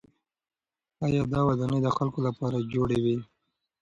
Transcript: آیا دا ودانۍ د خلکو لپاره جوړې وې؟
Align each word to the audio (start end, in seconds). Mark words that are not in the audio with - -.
آیا 1.05 1.21
دا 1.33 1.39
ودانۍ 1.47 1.79
د 1.83 1.87
خلکو 1.97 2.19
لپاره 2.27 2.67
جوړې 2.73 2.99
وې؟ 3.05 3.17